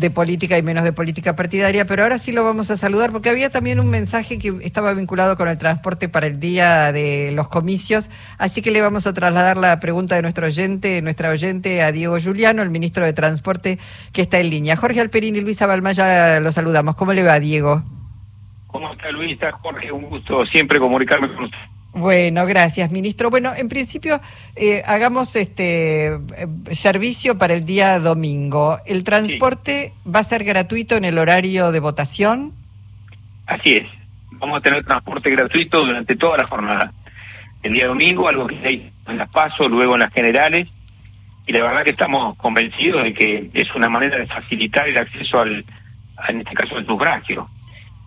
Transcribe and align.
de 0.00 0.10
política 0.10 0.56
y 0.56 0.62
menos 0.62 0.82
de 0.82 0.92
política 0.92 1.36
partidaria, 1.36 1.84
pero 1.84 2.02
ahora 2.02 2.18
sí 2.18 2.32
lo 2.32 2.42
vamos 2.42 2.70
a 2.70 2.78
saludar 2.78 3.12
porque 3.12 3.28
había 3.28 3.50
también 3.50 3.78
un 3.78 3.90
mensaje 3.90 4.38
que 4.38 4.56
estaba 4.62 4.94
vinculado 4.94 5.36
con 5.36 5.46
el 5.46 5.58
transporte 5.58 6.08
para 6.08 6.26
el 6.26 6.40
día 6.40 6.90
de 6.90 7.30
los 7.32 7.48
comicios, 7.48 8.08
así 8.38 8.62
que 8.62 8.70
le 8.70 8.80
vamos 8.80 9.06
a 9.06 9.12
trasladar 9.12 9.58
la 9.58 9.78
pregunta 9.78 10.16
de 10.16 10.22
nuestro 10.22 10.46
oyente, 10.46 11.02
nuestra 11.02 11.28
oyente, 11.28 11.82
a 11.82 11.92
Diego 11.92 12.16
Juliano, 12.18 12.62
el 12.62 12.70
ministro 12.70 13.04
de 13.04 13.12
Transporte, 13.12 13.78
que 14.12 14.22
está 14.22 14.40
en 14.40 14.48
línea. 14.48 14.74
Jorge 14.74 15.00
Alperín 15.00 15.36
y 15.36 15.42
Luisa 15.42 15.66
Balmaya 15.66 16.40
los 16.40 16.54
saludamos. 16.54 16.96
¿Cómo 16.96 17.12
le 17.12 17.22
va, 17.22 17.38
Diego? 17.38 17.82
¿Cómo 18.68 18.92
está 18.92 19.10
Luisa? 19.10 19.52
Jorge, 19.52 19.92
un 19.92 20.08
gusto 20.08 20.46
siempre 20.46 20.78
comunicarme 20.78 21.28
con 21.34 21.44
usted. 21.44 21.58
Bueno, 21.92 22.46
gracias, 22.46 22.90
ministro. 22.92 23.30
Bueno, 23.30 23.52
en 23.56 23.68
principio 23.68 24.20
eh, 24.54 24.82
hagamos 24.86 25.34
este 25.34 26.06
eh, 26.06 26.20
servicio 26.70 27.36
para 27.36 27.54
el 27.54 27.64
día 27.64 27.98
domingo. 27.98 28.78
¿El 28.86 29.02
transporte 29.02 29.92
va 30.06 30.20
a 30.20 30.24
ser 30.24 30.44
gratuito 30.44 30.96
en 30.96 31.04
el 31.04 31.18
horario 31.18 31.72
de 31.72 31.80
votación? 31.80 32.52
Así 33.46 33.72
es. 33.72 33.88
Vamos 34.32 34.58
a 34.58 34.60
tener 34.60 34.84
transporte 34.84 35.30
gratuito 35.30 35.84
durante 35.84 36.14
toda 36.14 36.38
la 36.38 36.44
jornada. 36.44 36.92
El 37.62 37.72
día 37.74 37.88
domingo, 37.88 38.28
algo 38.28 38.46
que 38.46 38.56
hay 38.64 38.90
en 39.08 39.18
las 39.18 39.28
pasos, 39.28 39.68
luego 39.68 39.94
en 39.94 40.00
las 40.00 40.12
generales. 40.12 40.68
Y 41.46 41.52
la 41.52 41.62
verdad 41.62 41.82
que 41.82 41.90
estamos 41.90 42.36
convencidos 42.36 43.02
de 43.02 43.12
que 43.12 43.50
es 43.52 43.74
una 43.74 43.88
manera 43.88 44.16
de 44.16 44.26
facilitar 44.28 44.88
el 44.88 44.96
acceso 44.96 45.40
al, 45.40 45.64
en 46.28 46.38
este 46.38 46.54
caso, 46.54 46.76
al 46.76 46.86
sufragio. 46.86 47.48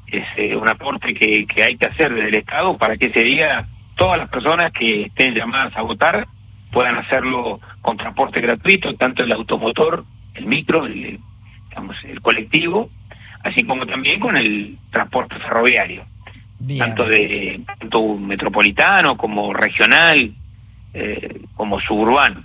Es 0.07 0.25
eh, 0.37 0.55
un 0.55 0.69
aporte 0.69 1.13
que, 1.13 1.45
que 1.45 1.63
hay 1.63 1.75
que 1.75 1.87
hacer 1.87 2.13
desde 2.13 2.29
el 2.29 2.35
Estado 2.35 2.77
para 2.77 2.95
que 2.95 3.07
ese 3.07 3.21
día 3.21 3.67
todas 3.95 4.19
las 4.19 4.29
personas 4.29 4.71
que 4.71 5.03
estén 5.03 5.33
llamadas 5.33 5.75
a 5.75 5.81
votar 5.81 6.27
puedan 6.71 6.97
hacerlo 6.97 7.59
con 7.81 7.97
transporte 7.97 8.41
gratuito, 8.41 8.95
tanto 8.95 9.23
el 9.23 9.31
automotor, 9.31 10.05
el 10.33 10.45
micro, 10.45 10.85
el, 10.85 11.19
digamos, 11.69 11.97
el 12.03 12.21
colectivo, 12.21 12.89
así 13.43 13.63
como 13.63 13.85
también 13.85 14.19
con 14.19 14.35
el 14.37 14.77
transporte 14.89 15.35
ferroviario, 15.39 16.03
tanto 16.77 17.05
de 17.05 17.61
tanto 17.79 18.15
metropolitano 18.15 19.15
como 19.17 19.53
regional, 19.53 20.33
eh, 20.93 21.41
como 21.55 21.79
suburbano. 21.79 22.43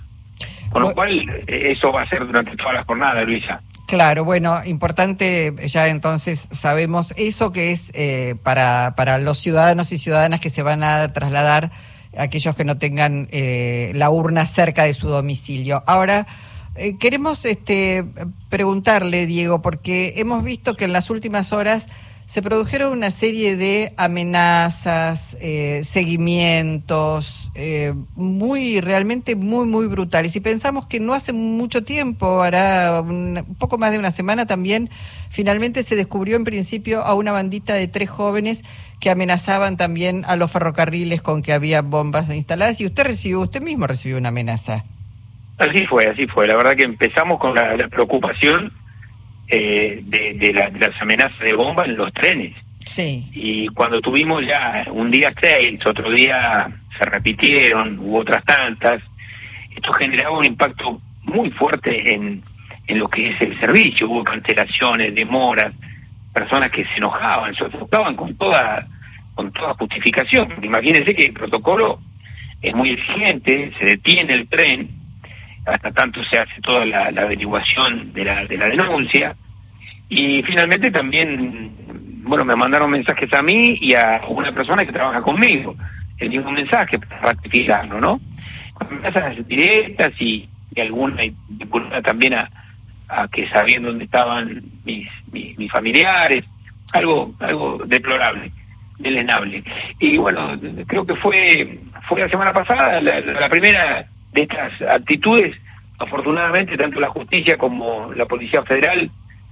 Con 0.69 0.83
lo 0.83 0.93
cual, 0.93 1.43
eh, 1.47 1.71
eso 1.71 1.91
va 1.91 2.03
a 2.03 2.09
ser 2.09 2.25
durante 2.27 2.55
toda 2.55 2.73
la 2.73 2.83
jornada, 2.83 3.23
Luisa. 3.23 3.61
Claro, 3.89 4.23
bueno, 4.23 4.61
importante, 4.65 5.55
ya 5.65 5.87
entonces 5.87 6.47
sabemos 6.51 7.11
eso 7.17 7.51
que 7.51 7.71
es 7.71 7.89
eh, 7.95 8.35
para, 8.43 8.93
para 8.95 9.17
los 9.17 9.39
ciudadanos 9.39 9.91
y 9.91 9.97
ciudadanas 9.97 10.39
que 10.39 10.51
se 10.51 10.61
van 10.61 10.83
a 10.83 11.11
trasladar, 11.11 11.71
aquellos 12.15 12.55
que 12.55 12.65
no 12.65 12.77
tengan 12.77 13.27
eh, 13.31 13.91
la 13.95 14.11
urna 14.11 14.45
cerca 14.45 14.83
de 14.83 14.93
su 14.93 15.07
domicilio. 15.07 15.83
Ahora, 15.87 16.27
eh, 16.75 16.99
queremos 16.99 17.43
este, 17.45 18.05
preguntarle, 18.49 19.25
Diego, 19.25 19.63
porque 19.63 20.13
hemos 20.17 20.43
visto 20.43 20.75
que 20.75 20.85
en 20.85 20.93
las 20.93 21.09
últimas 21.09 21.51
horas 21.51 21.87
se 22.27 22.43
produjeron 22.43 22.91
una 22.91 23.09
serie 23.09 23.57
de 23.57 23.95
amenazas, 23.97 25.35
eh, 25.41 25.81
seguimientos, 25.83 27.38
eh, 27.55 27.93
muy, 28.15 28.81
realmente 28.81 29.35
muy, 29.35 29.65
muy 29.65 29.87
brutales. 29.87 30.35
Y 30.35 30.39
pensamos 30.39 30.85
que 30.85 30.99
no 30.99 31.13
hace 31.13 31.33
mucho 31.33 31.83
tiempo, 31.83 32.41
hará 32.41 33.01
un, 33.01 33.55
poco 33.59 33.77
más 33.77 33.91
de 33.91 33.99
una 33.99 34.11
semana 34.11 34.45
también, 34.45 34.89
finalmente 35.29 35.83
se 35.83 35.95
descubrió 35.95 36.35
en 36.35 36.43
principio 36.43 37.01
a 37.03 37.13
una 37.13 37.31
bandita 37.31 37.73
de 37.73 37.87
tres 37.87 38.09
jóvenes 38.09 38.63
que 38.99 39.09
amenazaban 39.09 39.77
también 39.77 40.23
a 40.27 40.35
los 40.35 40.51
ferrocarriles 40.51 41.21
con 41.21 41.41
que 41.41 41.53
había 41.53 41.81
bombas 41.81 42.29
instaladas. 42.29 42.81
Y 42.81 42.85
usted 42.85 43.05
recibió, 43.05 43.41
usted 43.41 43.61
mismo 43.61 43.87
recibió 43.87 44.17
una 44.17 44.29
amenaza. 44.29 44.85
Así 45.57 45.85
fue, 45.87 46.07
así 46.07 46.27
fue. 46.27 46.47
La 46.47 46.55
verdad 46.55 46.75
que 46.75 46.83
empezamos 46.83 47.39
con 47.39 47.55
la 47.55 47.75
preocupación 47.89 48.71
eh, 49.51 50.03
de, 50.05 50.53
las 50.53 51.01
amenazas 51.01 51.39
de 51.39 51.53
bomba 51.53 51.83
en 51.85 51.97
los 51.97 52.13
trenes. 52.13 52.55
Sí. 52.89 53.23
Y 53.33 53.67
cuando 53.67 54.01
tuvimos 54.01 54.43
ya 54.43 54.87
un 54.91 55.11
día 55.11 55.31
seis, 55.39 55.79
otro 55.85 56.09
día 56.09 56.67
se 56.97 57.05
repitieron, 57.05 57.99
hubo 57.99 58.21
otras 58.21 58.43
tantas, 58.43 58.99
esto 59.75 59.93
generaba 59.93 60.35
un 60.35 60.45
impacto 60.45 60.99
muy 61.21 61.51
fuerte 61.51 62.15
en, 62.15 62.41
en 62.87 62.99
lo 62.99 63.07
que 63.07 63.29
es 63.29 63.41
el 63.41 63.59
servicio. 63.59 64.09
Hubo 64.09 64.23
cancelaciones, 64.23 65.13
demoras, 65.13 65.71
personas 66.33 66.71
que 66.71 66.83
se 66.85 66.95
enojaban, 66.97 67.53
se 67.53 67.65
enfocaban 67.65 68.15
con 68.15 68.35
toda, 68.35 68.87
con 69.35 69.51
toda 69.53 69.75
justificación. 69.75 70.51
Imagínense 70.63 71.13
que 71.13 71.27
el 71.27 71.33
protocolo 71.33 71.99
es 72.59 72.73
muy 72.73 72.89
exigente, 72.89 73.71
se 73.77 73.85
detiene 73.85 74.33
el 74.33 74.47
tren, 74.47 74.89
hasta 75.63 75.91
tanto 75.91 76.23
se 76.23 76.39
hace 76.39 76.59
toda 76.61 76.87
la, 76.87 77.05
averiguación 77.05 78.13
de 78.13 78.25
la, 78.25 78.45
de 78.47 78.57
la 78.57 78.67
denuncia. 78.67 79.35
Y 80.09 80.41
finalmente 80.41 80.89
también, 80.89 81.71
bueno, 82.21 82.45
me 82.45 82.55
mandaron 82.55 82.91
mensajes 82.91 83.31
a 83.33 83.41
mí 83.41 83.77
y 83.81 83.93
a 83.95 84.21
una 84.27 84.51
persona 84.51 84.85
que 84.85 84.91
trabaja 84.91 85.21
conmigo, 85.21 85.75
el 86.17 86.29
mismo 86.29 86.51
mensaje 86.51 86.99
para 86.99 87.21
ratificarlo, 87.21 87.99
¿no? 87.99 88.19
Amenazas 88.79 89.47
directas 89.47 90.13
y, 90.19 90.47
y 90.73 90.81
alguna 90.81 91.23
vinculada 91.49 92.01
también 92.01 92.33
a, 92.33 92.49
a 93.07 93.27
que 93.27 93.49
sabían 93.49 93.83
dónde 93.83 94.05
estaban 94.05 94.61
mis, 94.85 95.07
mis, 95.31 95.71
familiares, 95.71 96.45
algo, 96.93 97.33
algo 97.39 97.81
deplorable, 97.85 98.51
delenable. 98.97 99.63
Y 99.99 100.17
bueno, 100.17 100.59
creo 100.87 101.05
que 101.05 101.15
fue, 101.15 101.79
fue 102.07 102.21
la 102.21 102.29
semana 102.29 102.53
pasada 102.53 103.01
la 103.01 103.49
primera 103.49 104.05
de 104.33 104.41
estas 104.43 104.73
actitudes, 104.81 105.55
afortunadamente 105.97 106.77
tanto 106.77 106.99
la 106.99 107.09
justicia 107.09 107.57
como 107.57 108.13
la 108.13 108.25
Policía 108.25 108.63
Federal 108.63 109.09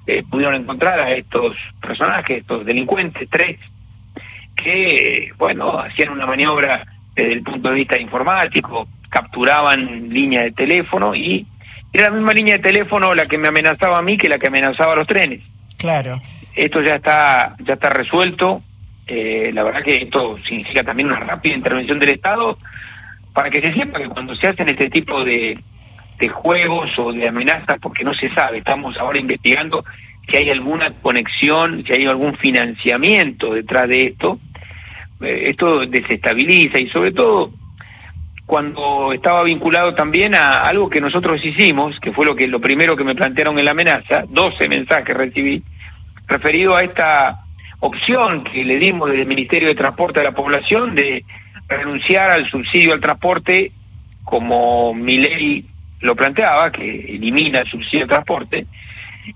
eh, 0.07 0.23
pudieron 0.29 0.55
encontrar 0.55 0.99
a 0.99 1.11
estos 1.11 1.55
personajes, 1.81 2.39
estos 2.39 2.65
delincuentes, 2.65 3.29
tres, 3.29 3.59
que, 4.55 5.31
bueno, 5.37 5.79
hacían 5.79 6.09
una 6.09 6.25
maniobra 6.25 6.85
desde 7.13 7.33
el 7.33 7.43
punto 7.43 7.69
de 7.69 7.75
vista 7.75 7.99
informático, 7.99 8.87
capturaban 9.09 10.09
línea 10.09 10.43
de 10.43 10.51
teléfono 10.51 11.13
y 11.13 11.45
era 11.91 12.09
la 12.09 12.15
misma 12.15 12.33
línea 12.33 12.55
de 12.55 12.63
teléfono 12.63 13.13
la 13.13 13.25
que 13.25 13.37
me 13.37 13.47
amenazaba 13.47 13.97
a 13.97 14.01
mí 14.01 14.17
que 14.17 14.29
la 14.29 14.37
que 14.37 14.47
amenazaba 14.47 14.93
a 14.93 14.95
los 14.95 15.07
trenes. 15.07 15.41
Claro. 15.77 16.21
Esto 16.55 16.81
ya 16.81 16.95
está, 16.95 17.55
ya 17.59 17.73
está 17.73 17.89
resuelto. 17.89 18.61
Eh, 19.05 19.51
la 19.53 19.63
verdad 19.63 19.83
que 19.83 20.03
esto 20.03 20.37
significa 20.47 20.83
también 20.83 21.07
una 21.07 21.19
rápida 21.19 21.55
intervención 21.55 21.99
del 21.99 22.09
Estado 22.09 22.57
para 23.33 23.49
que 23.49 23.61
se 23.61 23.73
sepa 23.73 23.99
que 23.99 24.09
cuando 24.09 24.35
se 24.35 24.47
hacen 24.47 24.69
este 24.69 24.89
tipo 24.89 25.23
de, 25.23 25.57
de 26.17 26.29
juegos 26.29 26.97
o 26.97 27.11
de 27.11 27.27
amenazas, 27.27 27.77
porque 27.81 28.03
no 28.03 28.13
se 28.13 28.33
sabe, 28.33 28.59
estamos 28.59 28.97
ahora 28.97 29.19
investigando 29.19 29.85
si 30.29 30.37
hay 30.37 30.49
alguna 30.49 30.91
conexión, 31.01 31.83
si 31.85 31.93
hay 31.93 32.05
algún 32.05 32.35
financiamiento 32.37 33.53
detrás 33.53 33.87
de 33.87 34.07
esto, 34.07 34.39
eh, 35.21 35.49
esto 35.49 35.85
desestabiliza 35.85 36.79
y 36.79 36.89
sobre 36.89 37.11
todo 37.11 37.51
cuando 38.45 39.11
estaba 39.13 39.43
vinculado 39.43 39.93
también 39.93 40.33
a 40.33 40.61
algo 40.61 40.89
que 40.89 41.01
nosotros 41.01 41.43
hicimos, 41.43 41.99
que 41.99 42.13
fue 42.13 42.25
lo 42.25 42.35
que 42.35 42.47
lo 42.47 42.61
primero 42.61 42.95
que 42.95 43.03
me 43.03 43.15
plantearon 43.15 43.59
en 43.59 43.65
la 43.65 43.71
amenaza, 43.71 44.23
12 44.27 44.69
mensajes 44.69 45.15
recibí 45.15 45.61
referido 46.27 46.75
a 46.75 46.81
esta 46.81 47.43
opción 47.79 48.43
que 48.45 48.63
le 48.63 48.79
dimos 48.79 49.09
desde 49.09 49.23
el 49.23 49.27
Ministerio 49.27 49.67
de 49.67 49.75
Transporte 49.75 50.21
a 50.21 50.23
la 50.23 50.31
población 50.31 50.95
de 50.95 51.23
renunciar 51.67 52.31
al 52.31 52.49
subsidio 52.49 52.93
al 52.93 53.01
transporte 53.01 53.71
como 54.23 54.93
mi 54.93 55.17
ley 55.17 55.65
lo 56.01 56.15
planteaba, 56.15 56.71
que 56.71 57.15
elimina 57.15 57.59
el 57.59 57.67
subsidio 57.67 58.03
al 58.03 58.09
transporte, 58.09 58.65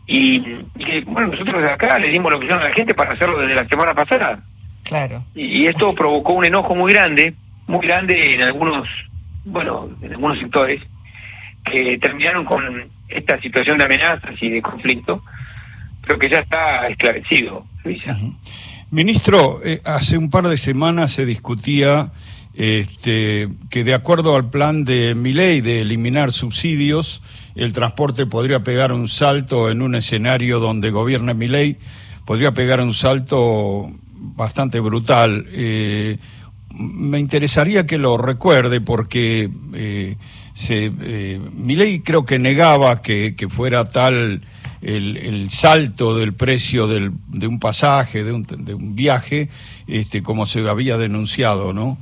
y, 0.07 0.41
que, 0.77 1.01
bueno, 1.05 1.29
nosotros 1.29 1.61
desde 1.61 1.73
acá 1.73 1.99
le 1.99 2.09
dimos 2.09 2.31
la 2.31 2.37
opción 2.37 2.59
a 2.59 2.63
la 2.65 2.73
gente 2.73 2.93
para 2.93 3.13
hacerlo 3.13 3.39
desde 3.39 3.55
la 3.55 3.67
semana 3.67 3.93
pasada. 3.93 4.43
Claro. 4.83 5.23
Y, 5.35 5.67
esto 5.67 5.93
provocó 5.93 6.33
un 6.33 6.45
enojo 6.45 6.75
muy 6.75 6.93
grande, 6.93 7.33
muy 7.67 7.85
grande 7.85 8.35
en 8.35 8.41
algunos, 8.41 8.87
bueno, 9.45 9.89
en 10.01 10.11
algunos 10.11 10.39
sectores, 10.39 10.81
que 11.63 11.97
terminaron 11.99 12.45
con 12.45 12.89
esta 13.07 13.39
situación 13.41 13.77
de 13.77 13.85
amenazas 13.85 14.35
y 14.41 14.49
de 14.49 14.61
conflicto, 14.61 15.23
creo 16.01 16.17
que 16.17 16.29
ya 16.29 16.39
está 16.39 16.87
esclarecido, 16.87 17.65
Luisa. 17.83 18.15
Ministro, 18.89 19.61
eh, 19.63 19.79
hace 19.85 20.17
un 20.17 20.29
par 20.29 20.47
de 20.47 20.57
semanas 20.57 21.13
se 21.13 21.25
discutía 21.25 22.11
este, 22.53 23.49
que 23.69 23.83
de 23.83 23.93
acuerdo 23.93 24.35
al 24.35 24.49
plan 24.49 24.83
de 24.83 25.15
mi 25.15 25.33
ley 25.33 25.61
de 25.61 25.81
eliminar 25.81 26.31
subsidios, 26.31 27.21
el 27.55 27.71
transporte 27.71 28.25
podría 28.25 28.63
pegar 28.63 28.91
un 28.91 29.07
salto 29.07 29.69
en 29.69 29.81
un 29.81 29.95
escenario 29.95 30.59
donde 30.59 30.91
gobierna 30.91 31.33
mi 31.33 31.47
ley, 31.47 31.77
podría 32.25 32.53
pegar 32.53 32.81
un 32.81 32.93
salto 32.93 33.89
bastante 34.13 34.79
brutal. 34.79 35.47
Eh, 35.51 36.17
me 36.73 37.19
interesaría 37.19 37.85
que 37.85 37.97
lo 37.97 38.17
recuerde 38.17 38.79
porque 38.79 39.49
eh, 39.73 40.15
se, 40.53 40.89
mi 40.89 41.75
ley 41.75 41.99
creo 41.99 42.25
que 42.25 42.39
negaba 42.39 43.01
que, 43.01 43.35
que 43.35 43.49
fuera 43.49 43.89
tal 43.89 44.41
el, 44.81 45.49
salto 45.49 46.17
del 46.17 46.33
precio 46.33 46.87
del, 46.87 47.11
de 47.27 47.47
un 47.47 47.59
pasaje, 47.59 48.23
de 48.23 48.31
un, 48.31 48.43
de 48.43 48.73
un 48.73 48.95
viaje, 48.95 49.49
este, 49.87 50.23
como 50.23 50.45
se 50.45 50.67
había 50.67 50.97
denunciado, 50.97 51.73
¿no? 51.73 51.97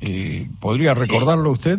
Eh, 0.00 0.46
¿Podría 0.60 0.94
recordarlo 0.94 1.50
usted? 1.50 1.78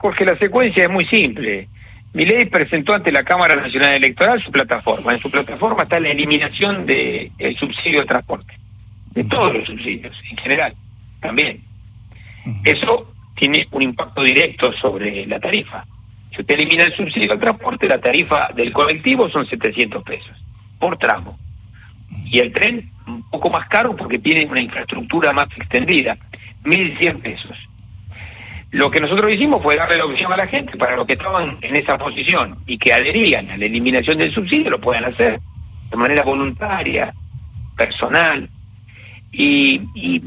Porque 0.00 0.24
la 0.24 0.36
secuencia 0.38 0.84
es 0.84 0.90
muy 0.90 1.06
simple. 1.06 1.68
Milei 2.12 2.46
presentó 2.46 2.94
ante 2.94 3.12
la 3.12 3.22
Cámara 3.22 3.56
Nacional 3.56 3.94
Electoral 3.94 4.42
su 4.42 4.50
plataforma. 4.50 5.12
En 5.12 5.20
su 5.20 5.30
plataforma 5.30 5.82
está 5.82 6.00
la 6.00 6.08
eliminación 6.08 6.86
del 6.86 7.56
subsidio 7.58 8.00
de 8.00 8.06
transporte, 8.06 8.54
de 9.12 9.24
todos 9.24 9.54
los 9.54 9.66
subsidios 9.66 10.16
en 10.30 10.36
general, 10.38 10.74
también. 11.20 11.60
Eso 12.64 13.12
tiene 13.34 13.68
un 13.70 13.82
impacto 13.82 14.22
directo 14.22 14.72
sobre 14.74 15.26
la 15.26 15.38
tarifa. 15.38 15.84
Si 16.34 16.40
usted 16.40 16.54
elimina 16.54 16.84
el 16.84 16.96
subsidio 16.96 17.32
de 17.32 17.38
transporte, 17.38 17.86
la 17.86 18.00
tarifa 18.00 18.48
del 18.54 18.72
colectivo 18.72 19.28
son 19.28 19.46
700 19.46 20.02
pesos 20.02 20.36
por 20.78 20.96
tramo. 20.96 21.38
Y 22.26 22.38
el 22.38 22.52
tren 22.52 22.90
un 23.06 23.22
poco 23.30 23.50
más 23.50 23.68
caro 23.68 23.96
porque 23.96 24.18
tiene 24.18 24.46
una 24.46 24.60
infraestructura 24.60 25.32
más 25.32 25.48
extendida, 25.56 26.16
1.100 26.64 27.20
pesos. 27.20 27.56
Lo 28.70 28.90
que 28.90 29.00
nosotros 29.00 29.32
hicimos 29.32 29.62
fue 29.62 29.76
darle 29.76 29.96
la 29.96 30.04
opción 30.04 30.32
a 30.32 30.36
la 30.36 30.46
gente 30.46 30.76
para 30.76 30.96
los 30.96 31.06
que 31.06 31.14
estaban 31.14 31.56
en 31.62 31.76
esa 31.76 31.96
posición 31.96 32.58
y 32.66 32.76
que 32.76 32.92
adherían 32.92 33.50
a 33.50 33.56
la 33.56 33.64
eliminación 33.64 34.18
del 34.18 34.32
subsidio, 34.32 34.70
lo 34.70 34.80
puedan 34.80 35.06
hacer 35.06 35.40
de 35.90 35.96
manera 35.96 36.22
voluntaria, 36.22 37.14
personal. 37.76 38.48
Y, 39.32 39.80
y 39.94 40.22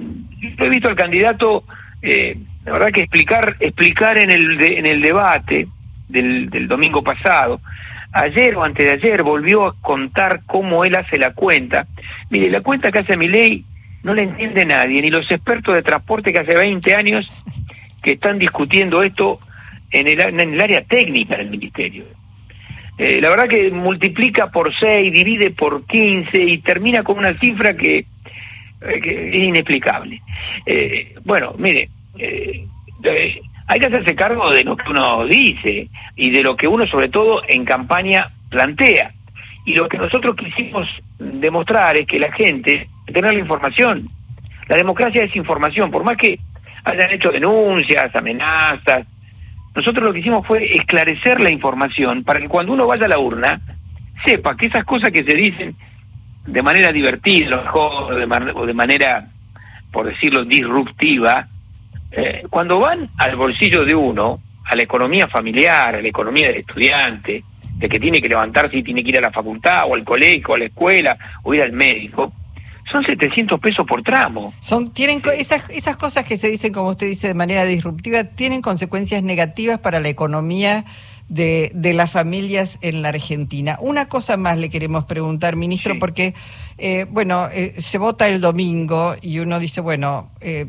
he 0.57 0.69
visto 0.69 0.89
al 0.89 0.95
candidato, 0.95 1.63
eh, 2.01 2.35
la 2.65 2.71
verdad 2.73 2.91
que 2.91 3.01
explicar 3.01 3.57
explicar 3.59 4.17
en 4.17 4.31
el, 4.31 4.59
en 4.59 4.87
el 4.87 5.01
debate 5.01 5.67
del, 6.07 6.49
del 6.49 6.67
domingo 6.67 7.03
pasado, 7.03 7.61
ayer 8.11 8.55
o 8.55 8.63
antes 8.63 8.85
de 8.85 8.93
ayer 8.93 9.21
volvió 9.21 9.67
a 9.67 9.75
contar 9.81 10.41
cómo 10.47 10.83
él 10.83 10.95
hace 10.95 11.19
la 11.19 11.33
cuenta. 11.33 11.85
Mire, 12.31 12.49
la 12.49 12.61
cuenta 12.61 12.91
que 12.91 12.99
hace 12.99 13.17
mi 13.17 13.27
ley 13.27 13.65
no 14.03 14.13
la 14.13 14.23
entiende 14.23 14.65
nadie, 14.65 15.01
ni 15.01 15.09
los 15.09 15.29
expertos 15.29 15.75
de 15.75 15.83
transporte 15.83 16.33
que 16.33 16.39
hace 16.39 16.55
20 16.55 16.95
años 16.95 17.27
que 18.01 18.13
están 18.13 18.39
discutiendo 18.39 19.03
esto 19.03 19.39
en 19.91 20.07
el, 20.07 20.19
en 20.19 20.39
el 20.39 20.61
área 20.61 20.83
técnica 20.83 21.37
del 21.37 21.49
ministerio. 21.49 22.05
Eh, 22.97 23.19
la 23.21 23.29
verdad 23.29 23.47
que 23.47 23.71
multiplica 23.71 24.51
por 24.51 24.73
6, 24.73 25.11
divide 25.11 25.51
por 25.51 25.85
15 25.85 26.37
y 26.39 26.57
termina 26.59 27.03
con 27.03 27.17
una 27.17 27.37
cifra 27.39 27.75
que, 27.75 27.97
eh, 27.97 28.05
es 28.81 29.35
inexplicable. 29.35 30.21
Eh, 30.65 31.15
bueno, 31.23 31.55
mire, 31.57 31.89
hay 33.67 33.79
que 33.79 33.85
hacerse 33.85 34.15
cargo 34.15 34.51
de 34.51 34.63
lo 34.63 34.77
que 34.77 34.89
uno 34.89 35.25
dice 35.25 35.87
y 36.15 36.29
de 36.29 36.43
lo 36.43 36.55
que 36.55 36.67
uno 36.67 36.85
sobre 36.85 37.09
todo 37.09 37.41
en 37.47 37.65
campaña 37.65 38.29
plantea. 38.49 39.13
Y 39.65 39.75
lo 39.75 39.87
que 39.87 39.97
nosotros 39.97 40.35
quisimos 40.35 40.89
demostrar 41.17 41.97
es 41.97 42.05
que 42.05 42.19
la 42.19 42.31
gente, 42.31 42.87
tener 43.11 43.33
la 43.33 43.39
información, 43.39 44.09
la 44.67 44.77
democracia 44.77 45.23
es 45.23 45.35
información, 45.35 45.91
por 45.91 46.03
más 46.03 46.17
que 46.17 46.39
hayan 46.83 47.11
hecho 47.11 47.31
denuncias, 47.31 48.15
amenazas. 48.15 49.05
Nosotros 49.75 50.05
lo 50.05 50.13
que 50.13 50.19
hicimos 50.19 50.45
fue 50.45 50.75
esclarecer 50.75 51.39
la 51.39 51.51
información 51.51 52.23
para 52.23 52.39
que 52.39 52.47
cuando 52.47 52.73
uno 52.73 52.87
vaya 52.87 53.05
a 53.05 53.09
la 53.09 53.19
urna 53.19 53.61
sepa 54.25 54.55
que 54.55 54.67
esas 54.67 54.83
cosas 54.85 55.11
que 55.11 55.23
se 55.23 55.33
dicen 55.33 55.75
de 56.45 56.61
manera 56.61 56.91
divertida 56.91 57.71
o 57.73 58.13
de, 58.13 58.51
o 58.55 58.65
de 58.65 58.73
manera, 58.73 59.27
por 59.91 60.07
decirlo, 60.07 60.43
disruptiva, 60.43 61.47
eh, 62.11 62.43
cuando 62.49 62.79
van 62.79 63.09
al 63.17 63.35
bolsillo 63.35 63.85
de 63.85 63.95
uno, 63.95 64.39
a 64.65 64.75
la 64.75 64.83
economía 64.83 65.27
familiar, 65.27 65.95
a 65.95 66.01
la 66.01 66.07
economía 66.07 66.47
del 66.47 66.57
estudiante, 66.57 67.43
de 67.75 67.89
que 67.89 67.99
tiene 67.99 68.21
que 68.21 68.29
levantarse 68.29 68.77
y 68.77 68.83
tiene 68.83 69.03
que 69.03 69.09
ir 69.09 69.17
a 69.17 69.21
la 69.21 69.31
facultad 69.31 69.83
o 69.87 69.95
al 69.95 70.03
colegio, 70.03 70.49
o 70.49 70.55
a 70.55 70.59
la 70.59 70.65
escuela 70.65 71.17
o 71.43 71.53
ir 71.53 71.63
al 71.63 71.71
médico, 71.71 72.33
son 72.91 73.03
700 73.03 73.59
pesos 73.59 73.85
por 73.87 74.03
tramo. 74.03 74.53
Son, 74.59 74.91
tienen 74.91 75.21
esas, 75.37 75.69
esas 75.69 75.97
cosas 75.97 76.25
que 76.25 76.37
se 76.37 76.49
dicen, 76.49 76.73
como 76.73 76.89
usted 76.89 77.07
dice, 77.07 77.27
de 77.27 77.33
manera 77.33 77.65
disruptiva, 77.65 78.23
tienen 78.23 78.61
consecuencias 78.61 79.23
negativas 79.23 79.79
para 79.79 79.99
la 79.99 80.09
economía 80.09 80.85
de, 81.31 81.71
de 81.73 81.93
las 81.93 82.11
familias 82.11 82.77
en 82.81 83.01
la 83.01 83.09
Argentina. 83.09 83.77
Una 83.79 84.09
cosa 84.09 84.35
más 84.35 84.57
le 84.57 84.69
queremos 84.69 85.05
preguntar, 85.05 85.55
ministro, 85.55 85.97
porque, 85.97 86.33
eh, 86.77 87.05
bueno, 87.09 87.47
eh, 87.53 87.75
se 87.77 87.97
vota 87.97 88.27
el 88.27 88.41
domingo 88.41 89.15
y 89.21 89.39
uno 89.39 89.57
dice, 89.57 89.79
bueno, 89.79 90.29
eh, 90.41 90.67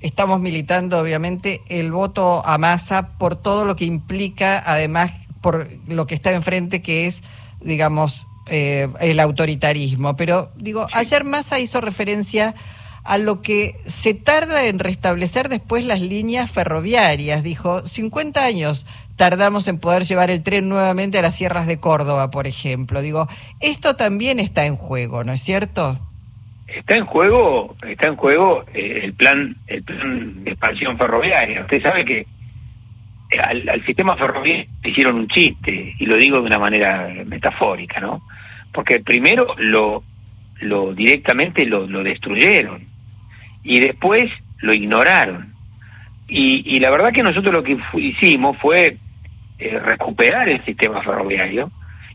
estamos 0.00 0.40
militando, 0.40 0.98
obviamente, 0.98 1.60
el 1.68 1.92
voto 1.92 2.44
a 2.46 2.56
masa 2.56 3.18
por 3.18 3.36
todo 3.36 3.66
lo 3.66 3.76
que 3.76 3.84
implica, 3.84 4.62
además, 4.64 5.12
por 5.42 5.68
lo 5.86 6.06
que 6.06 6.14
está 6.14 6.32
enfrente, 6.32 6.80
que 6.80 7.06
es, 7.06 7.22
digamos, 7.60 8.26
eh, 8.54 8.86
el 9.00 9.18
autoritarismo. 9.18 10.14
Pero 10.14 10.50
digo, 10.56 10.86
ayer 10.92 11.24
Massa 11.24 11.58
hizo 11.58 11.80
referencia 11.80 12.54
a 13.02 13.16
lo 13.16 13.40
que 13.40 13.76
se 13.86 14.12
tarda 14.12 14.66
en 14.66 14.78
restablecer 14.78 15.48
después 15.48 15.86
las 15.86 16.02
líneas 16.02 16.50
ferroviarias. 16.50 17.42
Dijo, 17.42 17.86
50 17.86 18.44
años 18.44 18.86
tardamos 19.16 19.66
en 19.68 19.78
poder 19.78 20.04
llevar 20.04 20.30
el 20.30 20.42
tren 20.42 20.68
nuevamente 20.68 21.18
a 21.18 21.22
las 21.22 21.34
sierras 21.34 21.66
de 21.66 21.80
Córdoba, 21.80 22.30
por 22.30 22.46
ejemplo. 22.46 23.00
Digo, 23.00 23.26
esto 23.60 23.96
también 23.96 24.38
está 24.38 24.66
en 24.66 24.76
juego, 24.76 25.24
¿no 25.24 25.32
es 25.32 25.40
cierto? 25.40 25.98
Está 26.66 26.96
en 26.96 27.06
juego, 27.06 27.74
está 27.88 28.08
en 28.08 28.16
juego 28.16 28.66
eh, 28.74 29.00
el 29.04 29.14
plan, 29.14 29.56
el 29.66 29.82
plan 29.82 30.44
de 30.44 30.50
expansión 30.50 30.98
ferroviaria. 30.98 31.62
Usted 31.62 31.82
sabe 31.82 32.04
que 32.04 32.18
eh, 32.18 33.38
al, 33.42 33.66
al 33.66 33.82
sistema 33.86 34.14
ferroviario 34.14 34.66
hicieron 34.84 35.16
un 35.16 35.28
chiste, 35.28 35.94
y 35.98 36.04
lo 36.04 36.16
digo 36.16 36.36
de 36.36 36.46
una 36.46 36.58
manera 36.58 37.08
metafórica, 37.24 37.98
¿no? 37.98 38.22
Porque 38.72 39.00
primero 39.00 39.54
lo, 39.58 40.02
lo 40.60 40.94
directamente 40.94 41.66
lo, 41.66 41.86
lo 41.86 42.02
destruyeron 42.02 42.86
y 43.62 43.80
después 43.80 44.30
lo 44.60 44.72
ignoraron. 44.72 45.52
Y, 46.28 46.62
y 46.64 46.80
la 46.80 46.90
verdad 46.90 47.12
que 47.12 47.22
nosotros 47.22 47.52
lo 47.52 47.62
que 47.62 47.78
hicimos 47.94 48.56
fue 48.58 48.96
eh, 49.58 49.78
recuperar 49.78 50.48
el 50.48 50.64
sistema 50.64 51.02
ferroviario, 51.02 51.70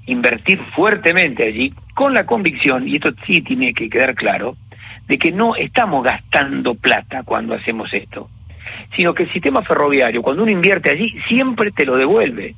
invertir 0.05 0.59
fuertemente 0.75 1.45
allí, 1.45 1.73
con 1.93 2.13
la 2.13 2.25
convicción, 2.25 2.87
y 2.87 2.95
esto 2.95 3.11
sí 3.25 3.41
tiene 3.41 3.73
que 3.73 3.89
quedar 3.89 4.15
claro, 4.15 4.57
de 5.07 5.17
que 5.17 5.31
no 5.31 5.55
estamos 5.55 6.03
gastando 6.03 6.75
plata 6.75 7.23
cuando 7.23 7.53
hacemos 7.53 7.93
esto, 7.93 8.29
sino 8.95 9.13
que 9.13 9.23
el 9.23 9.31
sistema 9.31 9.61
ferroviario, 9.61 10.21
cuando 10.21 10.43
uno 10.43 10.51
invierte 10.51 10.91
allí, 10.91 11.17
siempre 11.27 11.71
te 11.71 11.85
lo 11.85 11.95
devuelve. 11.95 12.55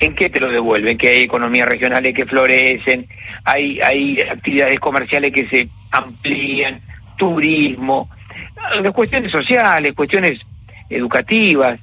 ¿En 0.00 0.14
qué 0.14 0.28
te 0.28 0.40
lo 0.40 0.50
devuelven? 0.50 0.98
Que 0.98 1.08
hay 1.08 1.22
economías 1.22 1.68
regionales 1.68 2.14
que 2.14 2.26
florecen, 2.26 3.06
hay, 3.44 3.80
hay 3.80 4.20
actividades 4.20 4.80
comerciales 4.80 5.32
que 5.32 5.46
se 5.48 5.68
amplían, 5.92 6.80
turismo, 7.16 8.10
las 8.82 8.92
cuestiones 8.92 9.30
sociales, 9.30 9.92
cuestiones 9.94 10.40
educativas, 10.90 11.78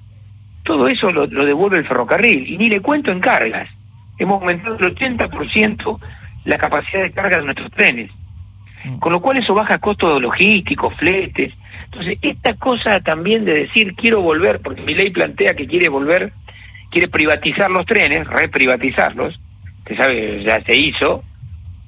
todo 0.64 0.88
eso 0.88 1.12
lo, 1.12 1.28
devuelve 1.28 1.80
el 1.80 1.88
ferrocarril. 1.88 2.48
Y 2.50 2.58
ni 2.58 2.70
le 2.70 2.82
cuento 2.82 3.12
en 3.12 3.20
cargas. 3.20 3.70
Hemos 4.18 4.42
aumentado 4.42 4.78
el 4.78 4.96
80% 4.96 6.00
la 6.46 6.58
capacidad 6.58 7.04
de 7.04 7.12
carga 7.12 7.38
de 7.38 7.46
nuestros 7.46 7.72
trenes. 7.72 8.12
Mm. 8.84 8.98
Con 8.98 9.14
lo 9.14 9.22
cual 9.22 9.38
eso 9.38 9.54
baja 9.54 9.80
costos 9.80 10.22
logísticos, 10.22 10.94
fletes. 10.96 11.54
Entonces, 11.86 12.18
esta 12.22 12.54
cosa 12.56 13.02
también 13.02 13.46
de 13.46 13.54
decir 13.54 13.96
quiero 13.96 14.22
volver, 14.22 14.62
porque 14.62 14.82
mi 14.82 14.94
ley 14.94 15.10
plantea 15.10 15.56
que 15.56 15.68
quiere 15.68 15.90
volver 15.90 16.32
quiere 16.92 17.08
privatizar 17.08 17.72
los 17.72 17.86
trenes, 17.86 18.28
reprivatizarlos, 18.28 19.40
usted 19.80 19.98
sabe, 19.98 20.44
ya 20.44 20.64
se 20.64 20.76
hizo, 20.76 21.24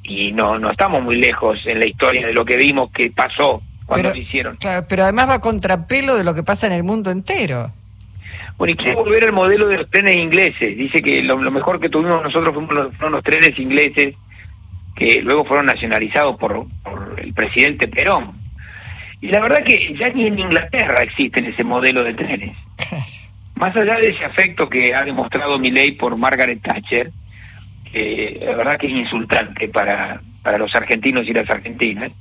y 0.02 0.32
no, 0.32 0.58
no 0.58 0.72
estamos 0.72 1.04
muy 1.04 1.18
lejos 1.18 1.60
en 1.66 1.80
la 1.80 1.86
historia 1.86 2.26
de 2.26 2.34
lo 2.34 2.44
que 2.44 2.58
vimos 2.58 2.90
que 2.92 3.12
pasó 3.12 3.62
cuando 3.86 4.10
lo 4.10 4.16
hicieron. 4.16 4.58
pero 4.90 5.04
además 5.04 5.30
va 5.30 5.42
contrapelo 5.42 6.16
de 6.16 6.24
lo 6.24 6.34
que 6.34 6.44
pasa 6.44 6.68
en 6.68 6.74
el 6.74 6.84
mundo 6.84 7.12
entero. 7.12 7.72
Bueno, 8.58 8.74
y 8.74 8.76
quiere 8.76 8.96
volver 8.96 9.26
al 9.26 9.34
modelo 9.34 9.68
de 9.68 9.78
los 9.78 9.90
trenes 9.90 10.16
ingleses. 10.16 10.78
Dice 10.78 11.02
que 11.02 11.22
lo, 11.24 11.38
mejor 11.38 11.80
que 11.80 11.90
tuvimos 11.90 12.22
nosotros 12.22 12.54
fueron 12.54 12.76
los, 12.76 12.96
fueron 12.96 13.14
los, 13.14 13.24
trenes 13.24 13.58
ingleses 13.60 14.16
que 14.96 15.22
luego 15.22 15.44
fueron 15.44 15.66
nacionalizados 15.66 16.38
por, 16.38 16.66
por 16.84 17.20
el 17.20 17.34
presidente 17.34 17.88
Perón. 17.88 18.32
Y 19.22 19.28
la 19.28 19.40
verdad 19.40 19.64
que 19.64 19.96
ya 19.98 20.10
ni 20.10 20.28
en 20.28 20.38
Inglaterra 20.38 21.02
existen 21.02 21.46
ese 21.46 21.64
modelo 21.64 22.04
de 22.04 22.14
trenes. 22.14 22.58
Más 23.64 23.74
allá 23.78 23.96
de 23.96 24.10
ese 24.10 24.26
afecto 24.26 24.68
que 24.68 24.94
ha 24.94 25.06
demostrado 25.06 25.58
mi 25.58 25.72
ley 25.72 25.94
por 25.94 26.18
Margaret 26.18 26.62
Thatcher, 26.62 27.12
que 27.90 28.38
la 28.42 28.58
verdad 28.58 28.78
que 28.78 28.88
es 28.88 28.94
insultante 28.94 29.70
para, 29.70 30.20
para 30.42 30.58
los 30.58 30.76
argentinos 30.76 31.26
y 31.30 31.34
las 31.34 31.50
argentinas, 31.50 32.12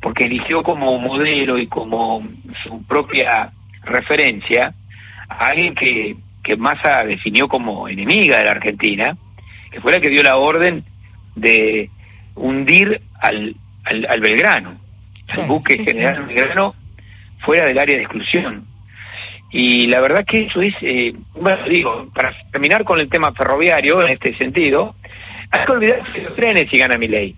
porque 0.00 0.24
eligió 0.24 0.62
como 0.62 0.98
modelo 0.98 1.58
y 1.58 1.66
como 1.66 2.26
su 2.62 2.82
propia 2.86 3.50
referencia 3.82 4.72
a 5.28 5.48
alguien 5.48 5.74
que, 5.74 6.16
que 6.42 6.56
Massa 6.56 7.04
definió 7.04 7.46
como 7.46 7.86
enemiga 7.86 8.38
de 8.38 8.44
la 8.46 8.52
Argentina, 8.52 9.18
que 9.70 9.82
fue 9.82 9.92
la 9.92 10.00
que 10.00 10.08
dio 10.08 10.22
la 10.22 10.38
orden 10.38 10.82
de 11.36 11.90
hundir 12.36 13.02
al, 13.20 13.54
al, 13.84 14.20
Belgrano, 14.22 14.80
al 15.28 15.46
buque 15.46 15.84
general 15.84 16.24
Belgrano, 16.24 16.74
fuera 17.40 17.66
del 17.66 17.78
área 17.78 17.96
de 17.96 18.02
exclusión. 18.04 18.69
Y 19.50 19.88
la 19.88 20.00
verdad 20.00 20.24
que 20.24 20.46
eso 20.46 20.62
es, 20.62 20.74
eh, 20.80 21.14
bueno, 21.34 21.64
digo, 21.68 22.08
para 22.14 22.32
terminar 22.52 22.84
con 22.84 23.00
el 23.00 23.08
tema 23.08 23.32
ferroviario 23.32 24.00
en 24.02 24.12
este 24.12 24.36
sentido, 24.36 24.94
hay 25.50 25.64
que 25.66 25.72
olvidarse 25.72 26.12
de 26.12 26.24
los 26.24 26.36
trenes 26.36 26.70
si 26.70 26.78
gana 26.78 26.96
mi 26.96 27.08
ley. 27.08 27.34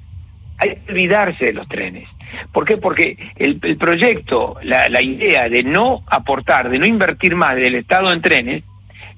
Hay 0.59 0.76
que 0.76 0.92
olvidarse 0.92 1.47
de 1.47 1.52
los 1.54 1.69
trenes. 1.69 2.09
¿Por 2.52 2.64
qué? 2.66 2.76
Porque 2.76 3.16
el, 3.37 3.59
el 3.62 3.76
proyecto, 3.76 4.57
la, 4.62 4.88
la 4.88 5.02
idea 5.02 5.49
de 5.49 5.62
no 5.62 6.02
aportar, 6.07 6.69
de 6.69 6.78
no 6.78 6.87
invertir 6.87 7.35
más 7.35 7.57
del 7.57 7.75
Estado 7.75 8.12
en 8.12 8.21
trenes, 8.21 8.62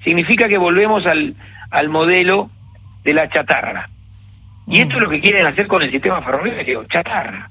significa 0.03 0.47
que 0.47 0.57
volvemos 0.57 1.05
al, 1.05 1.35
al 1.71 1.89
modelo 1.89 2.49
de 3.03 3.13
la 3.13 3.29
chatarra. 3.29 3.89
Y 4.67 4.79
esto 4.79 4.95
es 4.95 5.03
lo 5.03 5.09
que 5.09 5.21
quieren 5.21 5.45
hacer 5.45 5.67
con 5.67 5.81
el 5.83 5.91
sistema 5.91 6.21
ferroviario, 6.21 6.85
chatarra. 6.85 7.49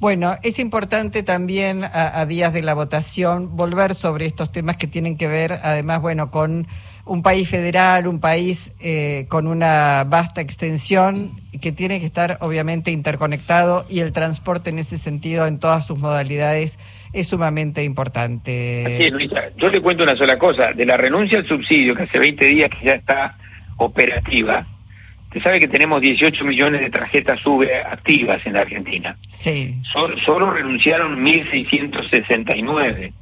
Bueno, 0.00 0.36
es 0.42 0.58
importante 0.58 1.22
también 1.22 1.84
a, 1.84 2.24
días 2.24 2.54
de 2.54 2.62
la 2.62 2.72
votación 2.72 3.54
volver 3.54 3.94
sobre 3.94 4.24
estos 4.24 4.50
temas 4.50 4.78
que 4.78 4.86
tienen 4.86 5.18
que 5.18 5.28
ver, 5.28 5.52
además, 5.62 6.00
bueno, 6.00 6.30
con 6.30 6.66
un 7.04 7.22
país 7.22 7.50
federal, 7.50 8.06
un 8.06 8.18
país 8.18 8.72
eh, 8.80 9.26
con 9.28 9.46
una 9.46 10.04
vasta 10.08 10.40
extensión 10.40 11.32
que 11.60 11.70
tiene 11.70 12.00
que 12.00 12.06
estar 12.06 12.38
obviamente 12.40 12.90
interconectado 12.90 13.84
y 13.90 14.00
el 14.00 14.12
transporte 14.12 14.70
en 14.70 14.78
ese 14.78 14.96
sentido, 14.96 15.46
en 15.46 15.58
todas 15.58 15.86
sus 15.86 15.98
modalidades, 15.98 16.78
es 17.12 17.26
sumamente 17.26 17.84
importante. 17.84 18.84
Así 18.86 19.04
es, 19.04 19.12
Luisa. 19.12 19.50
Yo 19.58 19.68
le 19.68 19.82
cuento 19.82 20.04
una 20.04 20.16
sola 20.16 20.38
cosa. 20.38 20.72
De 20.72 20.86
la 20.86 20.96
renuncia 20.96 21.38
al 21.38 21.46
subsidio, 21.46 21.94
que 21.94 22.04
hace 22.04 22.18
20 22.18 22.42
días 22.46 22.70
que 22.70 22.86
ya 22.86 22.94
está 22.94 23.36
operativa, 23.76 24.66
Usted 25.30 25.42
sabe 25.44 25.60
que 25.60 25.68
tenemos 25.68 26.00
18 26.00 26.44
millones 26.44 26.80
de 26.80 26.90
tarjetas 26.90 27.38
SUBE 27.38 27.84
activas 27.84 28.44
en 28.44 28.54
la 28.54 28.62
Argentina. 28.62 29.16
Sí. 29.28 29.76
solo 29.92 30.50
renunciaron 30.50 31.24
1.669. 31.24 33.12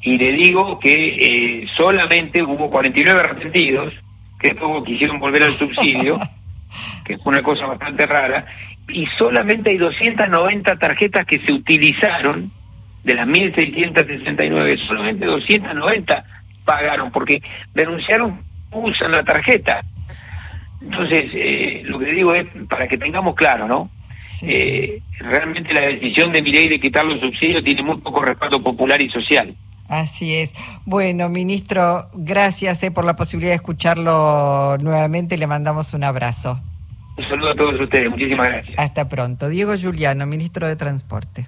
Y 0.00 0.16
le 0.16 0.32
digo 0.32 0.80
que 0.80 1.62
eh, 1.62 1.66
solamente 1.76 2.42
hubo 2.42 2.70
49 2.70 3.20
arrepentidos 3.20 3.92
que 4.40 4.48
después 4.48 4.82
quisieron 4.86 5.20
volver 5.20 5.42
al 5.42 5.50
subsidio, 5.50 6.18
que 7.04 7.18
fue 7.18 7.34
una 7.34 7.42
cosa 7.42 7.66
bastante 7.66 8.06
rara, 8.06 8.46
y 8.88 9.06
solamente 9.18 9.68
hay 9.68 9.76
290 9.76 10.78
tarjetas 10.78 11.26
que 11.26 11.40
se 11.40 11.52
utilizaron, 11.52 12.50
de 13.04 13.12
las 13.12 13.28
1.669, 13.28 14.86
solamente 14.86 15.26
290 15.26 16.24
pagaron, 16.64 17.10
porque 17.10 17.42
denunciaron, 17.74 18.40
usan 18.72 19.12
la 19.12 19.22
tarjeta. 19.22 19.82
Entonces, 20.80 21.30
eh, 21.34 21.82
lo 21.84 21.98
que 21.98 22.12
digo 22.12 22.34
es 22.34 22.46
para 22.68 22.86
que 22.88 22.98
tengamos 22.98 23.34
claro, 23.34 23.66
¿no? 23.66 23.90
Eh, 24.42 25.00
realmente 25.18 25.72
la 25.72 25.82
decisión 25.82 26.32
de 26.32 26.42
mi 26.42 26.52
ley 26.52 26.68
de 26.68 26.80
quitar 26.80 27.04
los 27.04 27.20
subsidios 27.20 27.64
tiene 27.64 27.82
muy 27.82 27.96
poco 27.98 28.22
respaldo 28.22 28.62
popular 28.62 29.00
y 29.00 29.08
social. 29.08 29.54
Así 29.88 30.34
es. 30.34 30.52
Bueno, 30.84 31.28
ministro, 31.28 32.08
gracias 32.12 32.82
eh, 32.82 32.90
por 32.90 33.04
la 33.04 33.14
posibilidad 33.16 33.52
de 33.52 33.56
escucharlo 33.56 34.76
nuevamente. 34.78 35.38
Le 35.38 35.46
mandamos 35.46 35.94
un 35.94 36.04
abrazo. 36.04 36.60
Un 37.16 37.28
saludo 37.28 37.50
a 37.50 37.54
todos 37.54 37.80
ustedes. 37.80 38.10
Muchísimas 38.10 38.48
gracias. 38.50 38.78
Hasta 38.78 39.08
pronto. 39.08 39.48
Diego 39.48 39.74
Juliano, 39.80 40.26
ministro 40.26 40.68
de 40.68 40.76
Transporte. 40.76 41.46